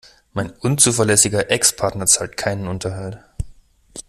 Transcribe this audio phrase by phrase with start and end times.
[0.33, 3.19] Mein unzuverlässiger Ex-Partner zahlt keinen Unterhalt.